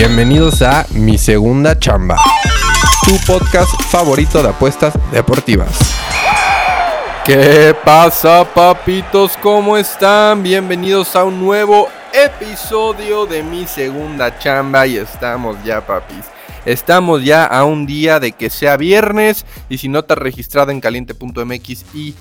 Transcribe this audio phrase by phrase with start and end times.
[0.00, 2.16] Bienvenidos a Mi Segunda Chamba,
[3.04, 5.78] tu podcast favorito de apuestas deportivas.
[7.26, 9.36] ¿Qué pasa, papitos?
[9.42, 10.42] ¿Cómo están?
[10.42, 16.24] Bienvenidos a un nuevo episodio de Mi Segunda Chamba y estamos ya, papis.
[16.64, 20.70] Estamos ya a un día de que sea viernes y si no te has registrado
[20.70, 22.14] en caliente.mx y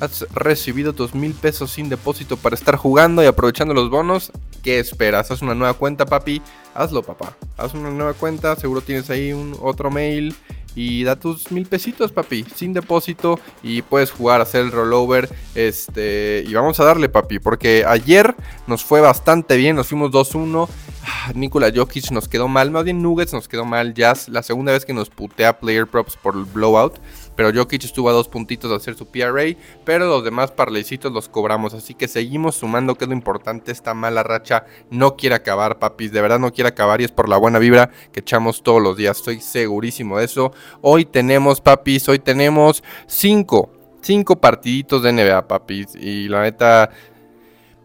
[0.00, 4.78] has recibido tus mil pesos sin depósito para estar jugando y aprovechando los bonos, ¿qué
[4.78, 5.30] esperas?
[5.30, 6.42] Haz una nueva cuenta, papi.
[6.74, 7.36] Hazlo, papá.
[7.56, 10.34] Haz una nueva cuenta, seguro tienes ahí un otro mail
[10.78, 16.44] y da tus mil pesitos, papi, sin depósito y puedes jugar, hacer el rollover, este,
[16.46, 18.36] y vamos a darle, papi, porque ayer
[18.68, 20.68] nos fue bastante bien, nos fuimos 2-1,
[21.04, 24.70] ah, Nikola Jokic nos quedó mal, más bien Nuggets nos quedó mal, Jazz, la segunda
[24.70, 26.94] vez que nos putea Player Props por el blowout,
[27.38, 29.44] pero Jokic estuvo a dos puntitos de hacer su PRA,
[29.84, 33.94] pero los demás parleycitos los cobramos, así que seguimos sumando, que es lo importante, esta
[33.94, 37.36] mala racha no quiere acabar, papis, de verdad no quiere acabar y es por la
[37.36, 40.52] buena vibra que echamos todos los días, estoy segurísimo de eso.
[40.80, 46.90] Hoy tenemos, papis, hoy tenemos cinco, cinco partiditos de NBA, papis, y la neta,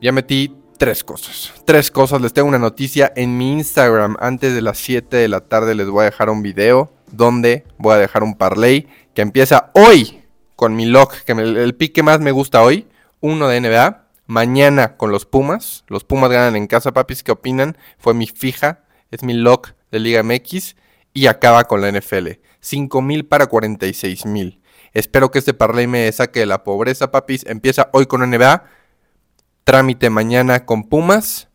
[0.02, 1.54] ya metí tres cosas.
[1.64, 2.22] Tres cosas.
[2.22, 4.18] Les tengo una noticia en mi Instagram.
[4.20, 7.94] Antes de las 7 de la tarde les voy a dejar un video donde voy
[7.94, 10.24] a dejar un parlay que empieza hoy
[10.56, 12.88] con mi lock, que el pick que más me gusta hoy,
[13.22, 14.04] uno de NBA.
[14.26, 15.84] Mañana con los Pumas.
[15.88, 17.24] Los Pumas ganan en casa, papis.
[17.24, 17.78] ¿Qué opinan?
[17.98, 18.84] Fue mi fija.
[19.12, 20.76] Es mi lock de Liga MX.
[21.14, 22.40] Y acaba con la NFL.
[22.62, 24.62] 5 mil para 46 mil.
[24.94, 27.46] Espero que este parlay me saque de la pobreza, papis.
[27.46, 28.64] Empieza hoy con NBA.
[29.64, 31.50] Trámite mañana con Pumas.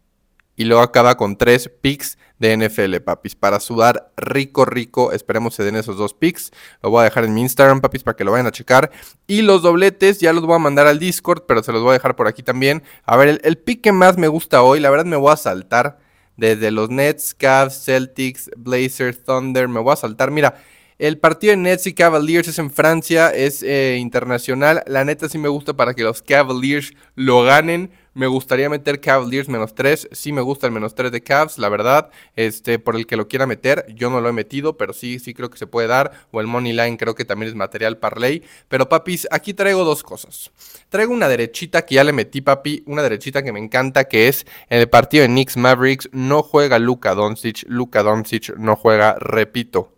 [0.59, 3.37] Y luego acaba con tres picks de NFL, papis.
[3.37, 5.13] Para sudar rico, rico.
[5.13, 6.51] Esperemos se den esos dos picks.
[6.83, 8.91] Lo voy a dejar en mi Instagram, papis, para que lo vayan a checar.
[9.29, 11.93] Y los dobletes ya los voy a mandar al Discord, pero se los voy a
[11.93, 12.83] dejar por aquí también.
[13.05, 16.01] A ver, el, pick que más me gusta hoy, la verdad me voy a saltar.
[16.37, 20.33] Desde los Nets, Cavs, Celtics, Blazers, Thunder, me voy a saltar.
[20.33, 20.57] Mira,
[20.99, 24.83] el partido de Nets y Cavaliers es en Francia, es eh, internacional.
[24.89, 27.93] La neta sí me gusta para que los Cavaliers lo ganen.
[28.19, 30.09] Me gustaría meter Cavaliers menos 3.
[30.11, 32.11] Sí me gusta el menos 3 de Cavs, la verdad.
[32.35, 33.87] Este, por el que lo quiera meter.
[33.95, 36.27] Yo no lo he metido, pero sí, sí creo que se puede dar.
[36.33, 38.43] O el Money Line creo que también es material parlay.
[38.67, 40.51] Pero papis, aquí traigo dos cosas.
[40.89, 42.83] Traigo una derechita que ya le metí, papi.
[42.87, 46.09] Una derechita que me encanta, que es en el partido de Knicks Mavericks.
[46.11, 47.67] No juega Luka Doncic.
[47.69, 49.98] Luka Doncic no juega, repito.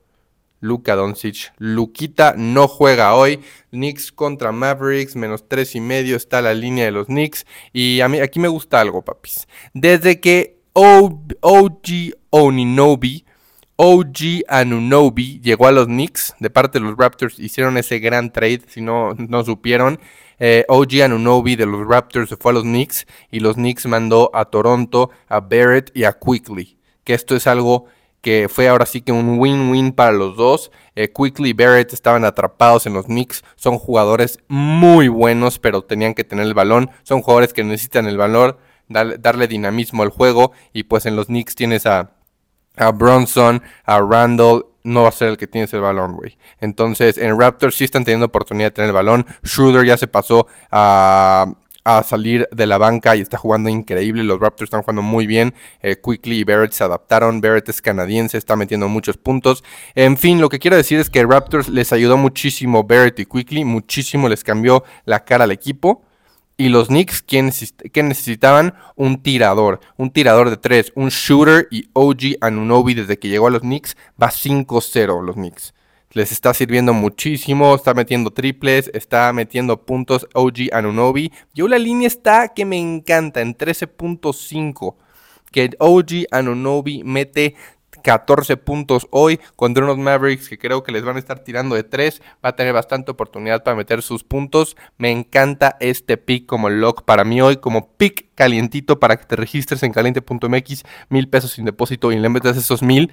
[0.60, 1.52] Luka Doncic.
[1.58, 3.40] Luquita no juega hoy.
[3.70, 7.46] Knicks contra Mavericks, menos tres y medio está la línea de los Knicks.
[7.72, 9.48] Y a mí aquí me gusta algo, papis.
[9.74, 13.24] Desde que OG Oninobi,
[13.76, 18.60] OG Anunobi llegó a los Knicks, de parte de los Raptors, hicieron ese gran trade,
[18.68, 19.98] si no, no supieron.
[20.38, 24.30] Eh, OG Anunobi de los Raptors se fue a los Knicks y los Knicks mandó
[24.34, 26.78] a Toronto, a Barrett y a Quickly.
[27.04, 27.86] Que esto es algo
[28.20, 30.70] que fue ahora sí que un win-win para los dos.
[30.94, 33.42] Eh, Quickly y Barrett estaban atrapados en los Knicks.
[33.56, 36.90] Son jugadores muy buenos, pero tenían que tener el balón.
[37.02, 38.58] Son jugadores que necesitan el valor,
[38.88, 40.52] darle, dinamismo al juego.
[40.72, 42.10] Y pues en los Knicks tienes a,
[42.76, 44.66] a Bronson, a Randall.
[44.82, 46.38] No va a ser el que tienes el balón, güey.
[46.60, 49.26] Entonces, en Raptors sí están teniendo oportunidad de tener el balón.
[49.44, 51.54] Schroeder ya se pasó a
[51.84, 54.24] a salir de la banca y está jugando increíble.
[54.24, 55.54] Los Raptors están jugando muy bien.
[55.82, 57.40] Eh, Quickly y Barrett se adaptaron.
[57.40, 59.64] Barrett es canadiense, está metiendo muchos puntos.
[59.94, 63.64] En fin, lo que quiero decir es que Raptors les ayudó muchísimo Barrett y Quickly,
[63.64, 66.04] muchísimo les cambió la cara al equipo.
[66.56, 67.42] Y los Knicks, que
[68.02, 68.74] necesitaban?
[68.94, 73.50] Un tirador, un tirador de tres, un shooter y OG Anunobi desde que llegó a
[73.50, 75.72] los Knicks va 5-0 los Knicks
[76.12, 81.32] les está sirviendo muchísimo, está metiendo triples, está metiendo puntos OG Anunobi.
[81.54, 84.96] Yo la línea está que me encanta en 13.5.
[85.52, 87.54] Que OG Anunobi mete
[88.02, 91.84] 14 puntos hoy contra unos Mavericks que creo que les van a estar tirando de
[91.84, 92.22] 3.
[92.44, 94.76] Va a tener bastante oportunidad para meter sus puntos.
[94.98, 99.36] Me encanta este pick como lock para mí hoy, como pick calientito para que te
[99.36, 100.84] registres en caliente.mx.
[101.08, 103.12] Mil pesos sin depósito y le metes esos mil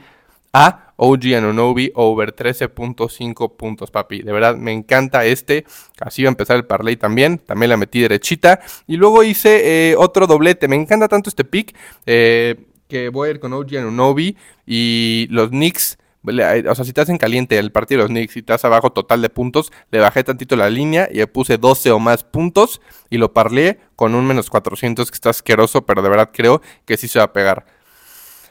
[0.53, 4.21] a OG Anunobi over 13.5 puntos, papi.
[4.23, 5.65] De verdad, me encanta este.
[5.99, 7.37] Así va a empezar el parlay también.
[7.37, 8.59] También la metí derechita.
[8.87, 10.67] Y luego hice eh, otro doblete.
[10.67, 11.75] Me encanta tanto este pick.
[12.05, 12.55] Eh,
[12.87, 15.97] que voy a ir con OG Anunobi y los Knicks.
[16.25, 18.91] O sea, si te hacen caliente el partido de los Knicks y te haces abajo
[18.91, 22.81] total de puntos, le bajé tantito la línea y le puse 12 o más puntos
[23.09, 26.97] y lo parlé con un menos 400 que está asqueroso, pero de verdad creo que
[26.97, 27.65] sí se va a pegar.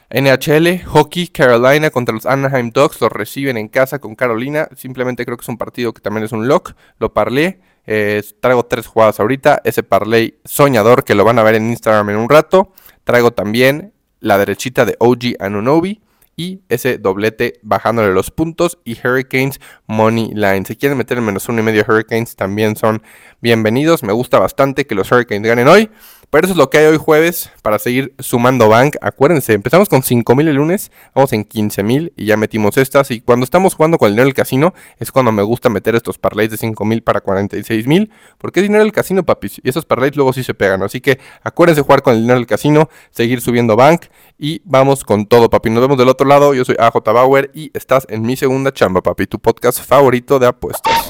[0.09, 4.69] NHL, hockey, Carolina contra los Anaheim Ducks, los reciben en casa con Carolina.
[4.75, 6.73] Simplemente creo que es un partido que también es un lock.
[6.97, 7.59] Lo parlé.
[7.85, 9.61] Eh, traigo tres jugadas ahorita.
[9.65, 12.71] Ese parlay soñador que lo van a ver en Instagram en un rato.
[13.03, 16.01] Traigo también la derechita de OG Anunobi
[16.37, 20.65] y ese doblete bajándole los puntos y Hurricanes Money Line.
[20.65, 23.01] Si quieren meter el menos uno y medio Hurricanes también son
[23.41, 24.03] bienvenidos.
[24.03, 25.89] Me gusta bastante que los Hurricanes ganen hoy.
[26.29, 28.97] Pero eso es lo que hay hoy jueves para seguir sumando bank.
[29.01, 33.11] Acuérdense, empezamos con 5.000 el lunes, vamos en 15.000 y ya metimos estas.
[33.11, 36.17] Y cuando estamos jugando con el dinero del casino es cuando me gusta meter estos
[36.17, 38.09] parlays de 5.000 para 46.000.
[38.37, 39.61] Porque es dinero del casino, papis.
[39.63, 40.83] Y esos parlays luego sí se pegan.
[40.83, 44.07] Así que acuérdense jugar con el dinero del casino, seguir subiendo bank
[44.37, 45.69] y vamos con todo, papi.
[45.69, 46.53] Nos vemos del otro lado.
[46.53, 49.27] Yo soy AJ Bauer y estás en mi segunda chamba, papi.
[49.27, 51.07] Tu podcast favorito de apuestas.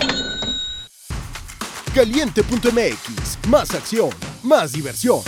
[1.96, 4.12] Caliente.mx, más acción,
[4.48, 5.20] más diversión.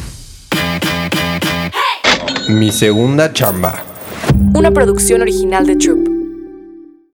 [2.47, 3.83] Mi segunda chamba.
[4.53, 6.08] Una producción original de Troop.